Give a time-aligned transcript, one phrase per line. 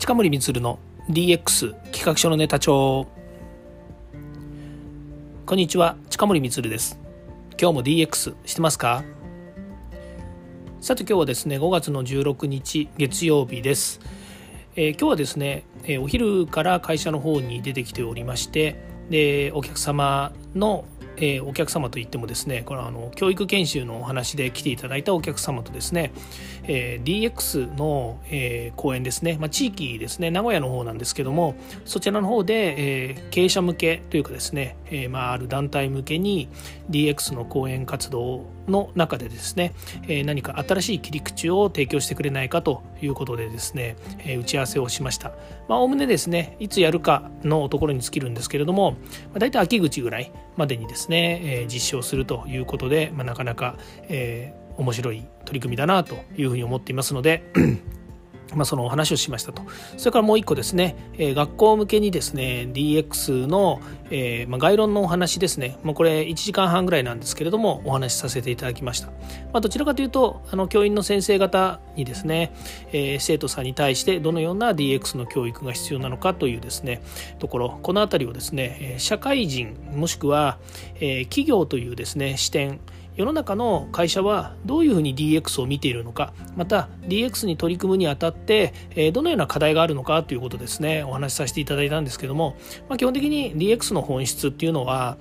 [0.00, 0.78] 近森光の
[1.10, 3.06] DX 企画書のネタ帳。
[5.44, 6.98] こんにちは近森光です。
[7.60, 9.04] 今日も DX してますか？
[10.80, 14.00] さて今日はですね5月の16日月曜日です、
[14.74, 20.86] えー、今日はですね、えー、お昼から会社の方に出てきておりましてでお客様の
[21.20, 26.12] えー、お客様といってもですねこれはあの教育研修のお話で来ていただいたお客様とですね、
[26.64, 36.48] えー、DX の、えー、講演ですね、まあ、地域ですね名古屋の方なんですけどもそちらの方で、えー、経営者向けというかですね、えーまあ、ある団体向けに
[36.90, 39.74] DX の講演活動の中でですね、
[40.04, 45.32] えー、何か新しい切り口を提供してくれないかということでですね、えー、打ち合わせをしました。
[45.68, 48.96] おおむねですねいつやるかのところに尽きるんですけれども、ま
[49.36, 53.76] あ、大体秋口ぐらいまでにですね、ねえ、実証するということで、まあ、なかなか、
[54.08, 57.42] え、面白い取り組みだなというふうに思っていますので
[58.54, 59.62] まあ、そのお話をしましたと。
[59.96, 69.08] それからもう一個ですね、えー、学校向けにですね、DX の、えー、まあ、概論のお話ですね、もうこれ1時間半ぐらいなんですけれども、お話しさせていただきました。
[69.52, 72.52] まあ、どちらかというと、あの教員の先生方にですね、
[72.92, 77.02] えー、生徒さんに対してどのような DX の教育が必要なのかというですね、
[77.38, 80.58] ところ、このあたりをですね、社会人、もしくは、
[81.00, 82.80] え企業というですね、視点、
[83.20, 88.72] 世の中の会社はどういうふうに DX を見ているのかまた DX に取り組むにあたって
[89.12, 91.04] どのような課題があるのかということですね。
[91.04, 92.56] お話しさせていただいたんですけども、
[92.88, 95.18] まあ、基本的に DX の本質っていうのは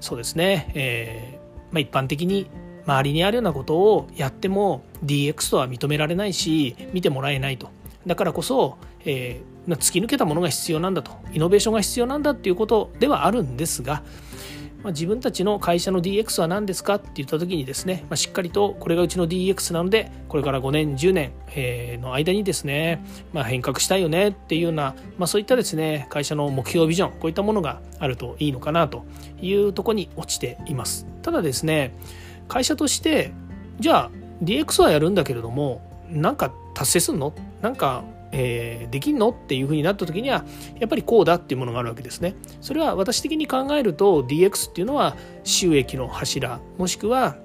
[0.00, 2.50] そうですね、えーまあ、一般的に
[2.84, 7.70] 周りにあるようなことをやっても DX とは認められないし見てもらえないと。
[8.06, 8.76] だからこそ、
[9.06, 11.12] えー、突き抜けたものが必要なんだと。
[11.32, 14.02] イノベーションが必要なんだっていうことではあるんですが
[14.82, 29.04] まあ、自分たちの会社の DX は何ですかって言った時にですね、まあ、しっかりとこれがうちの DX なのでこれから5年10年、えの間にですね、まあ、変革したいよねっていうような、まあ、そういったですね会社の目標ビジョンこういったものがあるといいのかなと
[29.40, 31.06] いうとこに落ちています。
[31.22, 31.94] ただですね
[32.46, 33.32] 会社として
[33.80, 34.10] じゃあ
[34.42, 37.34] DX はやるんだけれどもなんか達成すんの？
[37.60, 39.30] なんかえー、できんの？
[39.30, 40.44] っていうふうになった時には
[40.78, 42.34] やっぱりこうだっていうものがあるわけですね。
[42.60, 47.36] それは私的に考えると DX っていうのは収益の柱もしくは、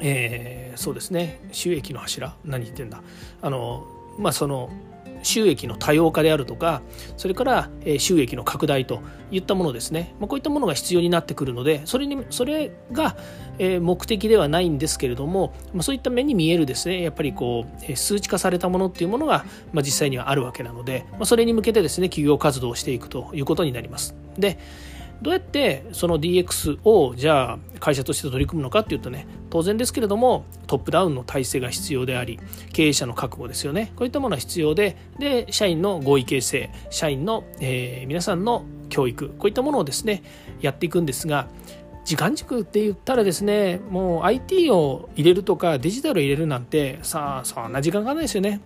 [0.00, 1.40] えー、そうですね。
[1.52, 2.34] 収益の柱。
[2.44, 3.02] 何言ってんだ。
[3.40, 3.86] あの
[4.18, 4.70] まあその
[5.22, 6.82] 収益の多様化であるとか
[7.16, 9.00] それから収益の拡大と
[9.30, 13.16] いったものですね、ま、こういったものが必要になってくるのでそれにそれが
[13.58, 24.14] 目的ではないんですけれども、ま、そういった目に見えるですねやっぱりこう数値化されたものっていうものが、まあ、実際にはあるわけなので、ま、それに向けてですね企業活動をしていくということになります。
[24.38, 24.58] で
[25.22, 32.38] どうやってその DX をじゃあ会社として取り組むのかっていうとね当然ですけれどもトップダウンの体制が必要であり
[32.72, 33.92] 経営者の覚悟ですよね。
[33.96, 40.22] こういったものは必要でで社員の合意形成社員の、えー、皆さんの教育こういったものをですね
[40.60, 41.48] やっていくんですが
[42.04, 48.60] 時間軸って言ったらですねもう IT を入れるとかデジタルを入れるなんてさあそんな時間がないですよね。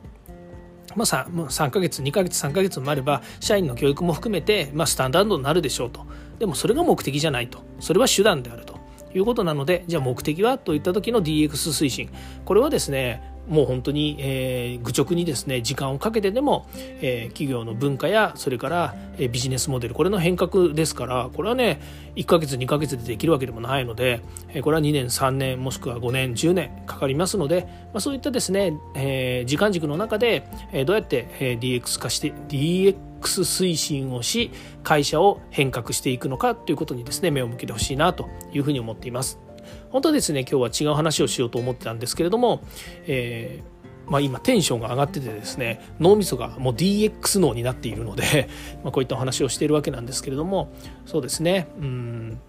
[0.96, 6.06] まあ、3, 3ヶ月2ヶ月3ヶ月もあれば社員の教育も含めて、まあ、スタンダードになるでしょうと。
[6.38, 7.62] でもそれが目的じゃないと。
[7.80, 8.78] それは手段であると
[9.14, 10.58] いうことなのでじゃあ目的は？
[10.58, 12.10] といった時の DX 推進。
[12.44, 21.80] これはですねもう本当に、えー、愚直にですね時間をかけてでも、えー、企業の文化やそれから、えー、ビジネスモデルこれの変革ですからこれはね
[22.16, 34.50] 1ヶ月2ヶ月でできるわけでもないので、えー、これは2年3年もしくは5年10年かかりますので、まあ、そういったですね、えー、時間軸の中で、えー、どうやって、えー、DX 化して DX 推進をし
[34.82, 39.43] 会社を変革していくのかということにですね目を向けてほしいなというふうに思っています。
[39.90, 42.62] 本当はですね今日は違う話をしようと思ってたんですけれども、
[43.06, 43.74] えー
[44.06, 48.48] まあ、今テンションが上がっててですね脳みそがもう DX 脳になっているので
[48.84, 50.72] まあこういったお話をしているわけなんですけれども
[51.06, 52.40] そうですねうん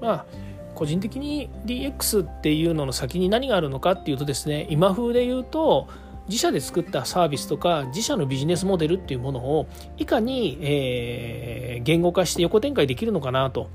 [0.00, 0.26] まあ
[0.74, 5.88] 個人的に DX っていうのの先に何があるのかっていうとですね今風で言うと
[6.28, 9.66] 自社で作ったサービスとか自社のビジネスモデルっていうものを
[9.98, 13.68] いかに、えー、言語化して横展開できるのかなと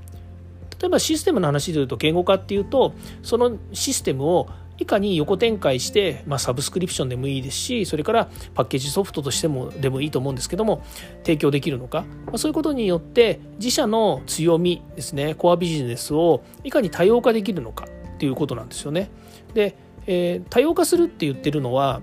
[0.80, 10.82] 例えばシステムの話で言うと言語化っていうとそのシステムをいかに横展開して、まあ、サブスクリプションでもいいですしそれからパッケージソフトとしてもでもいいと思うんですけども
[11.18, 19.10] 提供できるのか、まあ、そういうことによって自社の強みですねコアビジネスをいかに多様化できるのかっていうことなんですよね。
[19.52, 19.76] で、
[20.06, 22.00] えー、多様化するって言ってるのは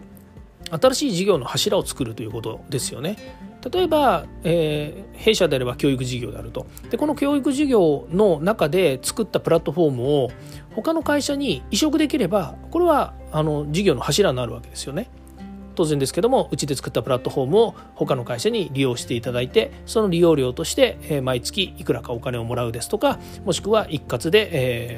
[0.70, 3.18] 新しい事業の柱を作るということですよね。
[3.72, 10.32] 例えば、えー、弊社であれば教育事業であるとでこの教育事業の中で作ったプラットフォームを
[10.76, 15.10] 他の会社に移植できればこれはあの事業の柱になるわけですよね。
[15.76, 24.50] 当然ですけどもうちで作ったプラットフォームを他の会社に利用していただいてその利用料として、え毎月いくらかお金をもらうですとかもしくは一括で、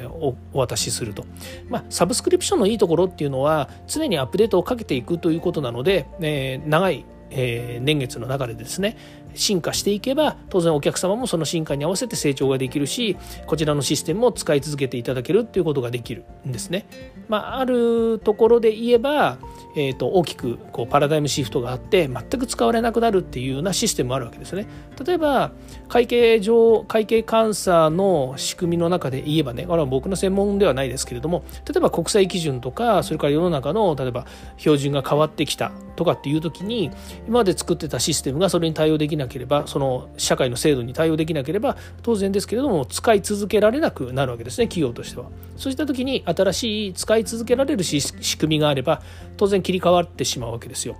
[0.02, 1.24] えお渡しすると、
[1.68, 8.96] まあ、サブスクリプションのいいところっていうのは常にアップデートをかけていくということなので、え長いえー、年月の中でですね
[9.34, 16.86] 進化していけば当然お客様もその進化に合わせて成長ができるしこちらのシステムを使い続けていただけるっていうことができるんですね。
[17.28, 19.38] まあ、あるところで言えば、
[19.76, 24.66] えー、と大きくこうパラダイムシフトがあって全く使われなくなるっていうようなシステムもあるわけですね。
[25.04, 25.52] 例えば
[25.88, 34.26] 会計上会計監査の仕組みの中で言えばねこれは僕の専門ではないですけれども例えば国際基準とかそれから世の中の例えば
[34.56, 36.90] 標準が変わってきたとかっていう時に
[37.26, 45.26] 今まで作ってたシステムがそれに対応できなければその社会の制度に対応できなければ当然ですけれども使い続けられなくなるわけですね企業としては。
[45.56, 49.00] そうした時に新しい使い続けられる仕組みがあれば
[49.36, 50.96] 当然切り替わってしまうわけですよ。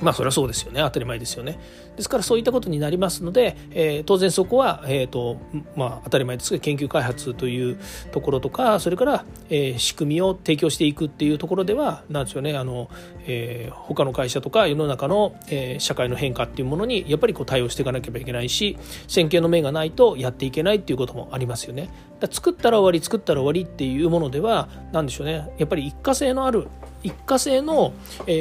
[0.00, 1.58] まあそれはそうですよね当たり前ですよね。
[1.96, 5.38] ですからそういったことになりますので、えー、当然そこは、えーと
[5.76, 7.78] まあ、当たり前ですが研究開発という
[8.12, 12.88] ところとかそれから、えー、仕組みを提供していくっていうところではなんですよねあの、
[13.26, 18.78] えー、他の会社とか世の中の、えー、社会の変化っていうものにやっぱりこう対応していかなければいけないし
[19.08, 21.90] 先見の目がないとやっていけないっていうこともありますよね。
[22.20, 26.68] だ作ったら終わり作ったら終わりっていうものでは何でしょうねやっぱり一過性のある
[27.02, 27.94] 一過性の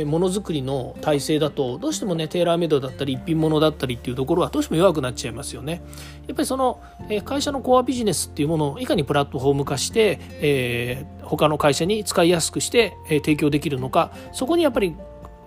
[0.06, 5.82] ものづくりの体制だとどうしてもねテーラーメイドだったり一品物だったりっていうところはどうしても弱くなっちゃいますよね。
[6.28, 6.82] やっぱりその
[7.26, 14.96] 会社のコアビジネスっていうものをいかにプラットフォーム化して、えー、他の会社に使いやすくして提供できるのかそこにやっぱり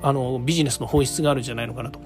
[0.02, 2.00] あのビジネスの本質があるんじゃないのかなと。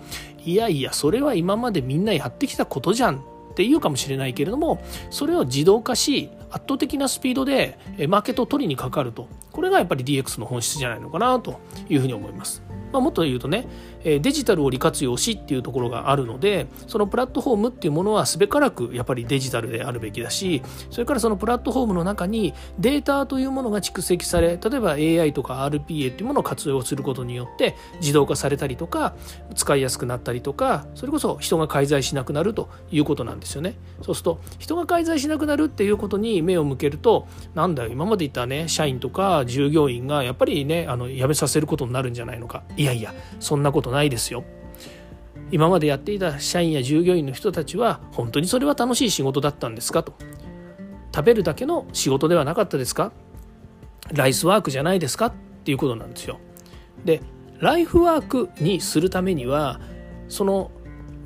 [0.45, 3.21] いやいやそれは今までみんなやってきたことじゃんっ
[3.57, 11.59] ていうかもしれないけれどもそれを自動化し圧倒的なスピードでマーケットを取りにかかるとこれがやっぱり DX の本質じゃないのかなと
[11.89, 12.63] いうふうに思います。
[12.93, 13.67] まあ、もっと言うとね
[14.07, 29.17] デジタルを利活用しっていうところがあるのでそのプラットフォームっていうものはすべからくやっぱりデジタルであるべきだしそれからそのプラットフォームの中にデータというものが蓄積され例えば AI とか RPA っていうものを活用することによって自動化されたりとか
[29.55, 33.77] 使いやすくなったりとかそれこそ人が介在しなくなるということなんですよね。
[34.03, 42.63] そうすると人が介在しなくなるっていうことに目を向けるとなんだよ今まで言ったね社員とか従業員がやっぱりねあの辞めさせることになるんじゃないのか。
[42.77, 44.45] いやいやそんなことないですよ。
[45.51, 50.15] 今までやっていた社員や従業員の人たちは本当にそれは楽しい仕事だったんですかと。
[51.15, 53.13] 食べるだけの仕事ではなかったですか。
[54.13, 55.27] ライスワークじゃないですか。
[55.27, 55.33] っ
[55.65, 56.39] ていうことなんですよ。
[57.05, 57.23] で
[57.59, 59.81] ライフワークにするためには
[60.29, 60.71] その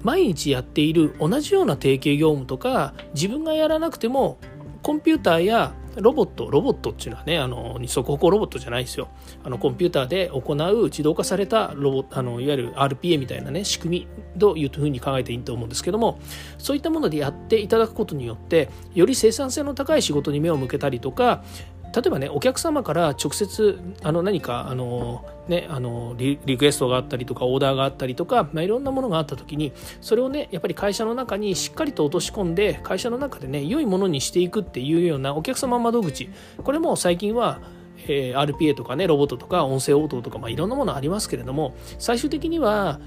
[0.02, 4.38] 毎日やっている同じような定型業務とか自分がやらなくても
[4.82, 9.08] コンピューターやロボットロボットっていうのはねあの二足歩行ロボットじゃないですよ。
[9.42, 16.20] あのコンピューターで行う自動化されたロボあのいわゆる RPA みたいなね仕組みというふうに考えていいと思うんですけども
[16.58, 21.44] そういったものでやっていただくことによってより生産性の高い仕事に目を向けたりとか
[21.94, 36.30] 例えばねお客様から直接あの何かあの、ね、あのリクエストがあったりとかオーダーがあったりとか、まあ、いろんなものがあった時にそれをねやっぱり会社の中にしっかりと落とし込んで会社の中でね良いものにしていくっていうようなお客様窓口。
[36.62, 37.60] これも最近は
[38.08, 43.00] えー、RPA とかねロボットとか音声応答とか、まあ、いろんなものありますけれども最終的には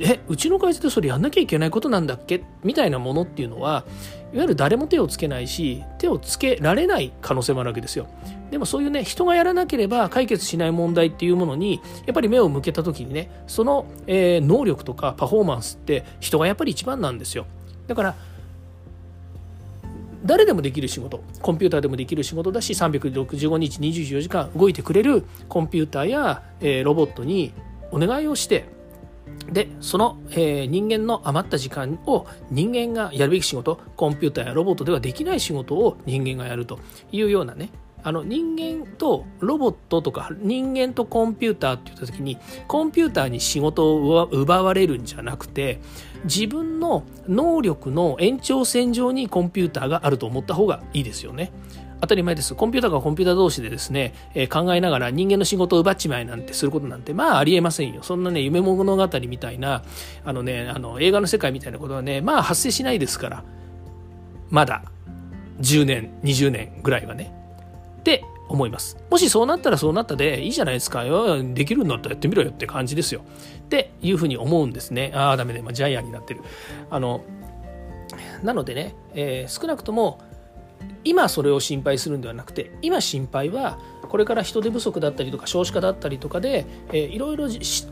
[0.00, 2.42] えうちの会社でそれやんなきゃいけないことなんだっけ？
[2.62, 3.84] みたいなものっていうのは
[4.32, 8.06] いわゆる誰も手をつけないし手をつけられない可能性もあるわけですよ。
[8.50, 17.46] でもそういうね人がやらなければ解決しない問題っていうものにやっぱり目を向けた時にねその、えー、能力とかパフォーマンスって人がやっぱり一番なんですよ。
[17.86, 18.14] だから
[20.24, 27.52] 誰でもできる仕事コンピューターでもできる仕事だし365日24時間動いてくれるコンピューターや、えー、ロボットに
[27.90, 28.64] お願いをして
[29.52, 36.78] でその、えー、人間の余った時間を人間がやるべき仕事コンピューターやロボットではできない仕事を人間がやると
[37.12, 37.70] いうようなね
[38.02, 42.38] あの人間とロボットとか人間とコンピューターって言った時に
[42.68, 45.80] コンピューターに仕事を奪われるんじゃなくて
[46.24, 51.50] 自分の能力の延長線上にコンピューターがあると思った方がいいですよね。
[52.00, 52.54] 当たり前です。
[52.54, 58.02] コンピューターがコンピューター同士でですね、えー、考えながら人間の仕事を奪っちまいなんてすることなんて、まあありえませんよ。
[58.02, 59.82] そんなね、夢物語みたいな、
[60.24, 63.44] あのね、あの映画の世界みたいなことはね、まあ発生しないですから。
[64.50, 64.82] まだ、
[65.60, 67.32] 10年、20年ぐらいはね。
[68.00, 68.98] って思います。
[69.10, 71.04] もしそうなったらそうなったでいいじゃないですか。
[71.54, 73.22] できるんだったらやってみろよって感じですよ。
[73.64, 75.12] っていうふうに思うんですね。
[75.14, 76.42] ああ、ダメだ、今ジャイアンになってる。
[76.90, 77.24] あの、
[78.42, 80.20] なのでね、えー、少なくとも
[81.04, 87.48] 今それを心配するんではなくて今心配はこれから人手不足だったりとか少子化だったりとかで、えー、いろいろ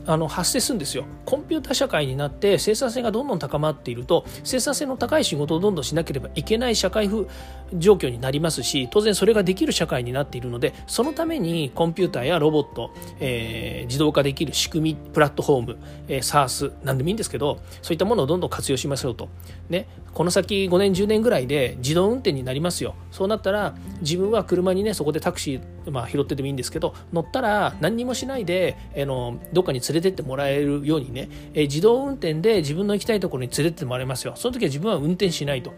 [0.06, 1.04] あの発生するんですよ。
[1.24, 7.26] コンピューター社会になって生産性がどんどん高まっていると生産性の高い仕事をどんどんしなければいけない社会風
[7.74, 15.78] 状況になりますし当然それができる社会になっているのでそのためにコンピューターやロボット、えー、自動化できる仕組みプラットフォーム、
[16.08, 19.28] えー、SARS 何でもいいんですけどそういったものをどんどん活用しましょうと、
[19.70, 22.94] ね、この先5年10年ぐらいで自動運転になりますよ。
[23.10, 34.34] そうなったら自分は車にねそこでタクシー、まあ、拾っててもいいんですけど乗ったら何にもしないで、えのどっかに連れてってもらえるようにね、え自動運転で自分の行きたいところに連れてってもらえますよ。
[34.36, 35.72] その時は自分は運転しないと、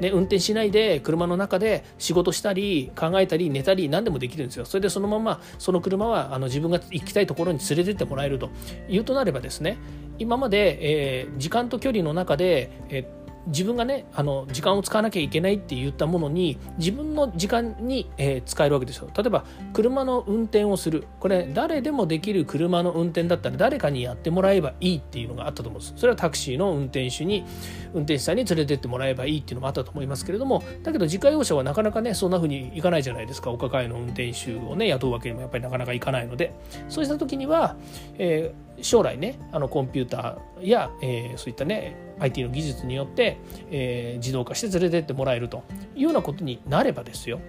[0.00, 4.64] ね、運転しないで車の中で仕事したり考えたり寝たり何でもできるんですよ。
[4.64, 8.50] それでそのままその車はあの自分が行きたいところに連れてってもらえると
[8.88, 9.78] いうとなればですね
[10.18, 19.08] 今まで、えー、時間と距離の中で、えー自分がねあの時間を使わなきゃいけないって言ったものに自分の時間に、えー、使えるわけですよ。
[19.16, 21.06] 例えば車の運転をする。
[21.18, 25.94] これ誰でもできる車の運転だったら誰かにやってもらえばいいっていうのがあったと思うんです。
[25.96, 27.44] それはタクシーの運転手に
[27.94, 33.50] 運転手さんに連れてってもらえばいいっていうのもあったと思いますけれどもだけど自家用車はなかなかねそんな風にいかないじゃないですか。
[33.50, 36.52] お抱えの運転手をね雇うわけにもやっぱりなかなかいかないので。
[36.88, 37.76] そうした時には、
[38.22, 43.38] えー、将来ねあのコンピューターや、えー、そういったね IT の技術によって、
[43.70, 45.64] えー、自動化して連れてってもらえると
[45.96, 47.40] いうようなことになればですよ。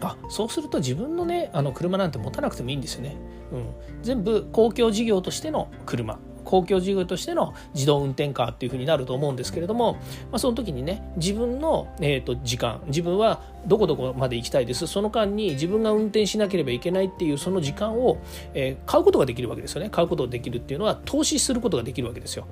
[0.00, 3.16] あそうすると自分のねあの車なんて持たなくてもいいんですよね、
[3.52, 6.18] うん、全部公共事業としての車。
[6.44, 9.94] 公共事業としての自動運転カーっていうふうになると思うんですけれども、
[10.30, 18.18] まあ、その時にね自分の、えーと、時間自分はどこどこまで行きたいですその間に自分が運転しなければいけないっていうその時間を、
[18.52, 22.46] えー、買うことができるわけですよね買うことができるっていうのは投資することができるわけですよ。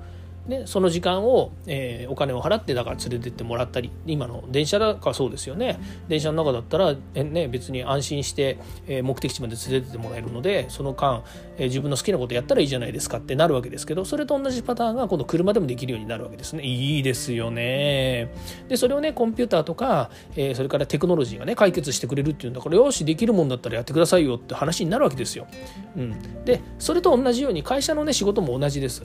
[0.49, 5.79] でその時間を、えー、お金を払ってだから連れてってもらったり今の電車だからそうですよね。
[6.09, 8.59] 電車の中だったら、えね、別に安心して、
[8.89, 11.23] えー、目的地まで連れてってもらえるのでその間、
[11.59, 16.65] えー、自分の好きなことやったらいいじゃないですかってなるわけですけどそれと同じパターンが今度車でもできるようになるわけですね。
[16.65, 18.33] いいですよね。
[18.69, 25.47] でそれをねコンピューターとか、えー、それからテクノロジーがね解決してくれるっていうんだからよしできるもんだったらやってくださいよって話になるわけですよ、
[25.97, 29.05] うん、でそれと同じように会社のね仕事も同じです。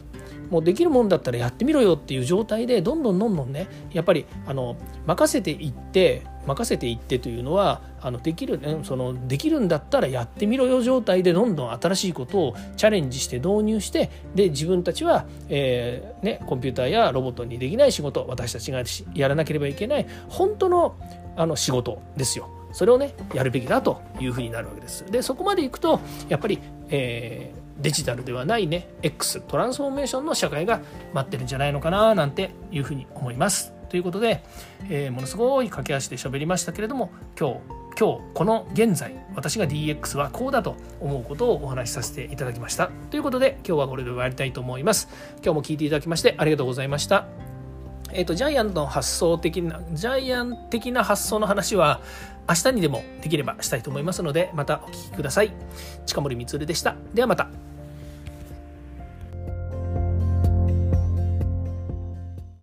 [0.50, 18.82] もうできるもんだったらやってみろよっていう状態でどんどんどんどんねやっぱりあの任せていって任せていってというのはあのできる、ね、そのできるんだったらやってみろよ状態でどんどん新しいことをチャレンジして導入してで自分たちは、えーね、コンピューターやロボットにできない仕事私たちが
[19.14, 20.96] やらなければいけない本当の
[21.36, 22.50] あの仕事ですよ。
[22.72, 25.06] それをねやるべきだというふうになるわけです。
[25.06, 30.82] でそこまでいくとやっぱり、えーデジタルではないね X トランスフォーメーションの社会が
[31.14, 33.74] 待ってるんじゃないのかななんていうふうに思います。
[33.90, 34.44] ということで、
[34.90, 37.60] えー、ものすごい駆け足で喋りましたけれども今日
[38.00, 42.92] 今日この現在私が DX はこうだと思うことをお話しさせていただきました。
[43.10, 45.08] ということで今日はこれで終わりたいと思います。
[45.44, 47.26] 今日も聞いていただきましてありがとうございました。
[48.14, 52.02] えっ、ー、とジャイアントの発想的なジャイアン的な発想の話は
[52.48, 55.52] 明日にでもできればしたいと思いますのでまたお聴きください。
[56.06, 56.96] 近森光でした。
[57.14, 57.67] ではまた。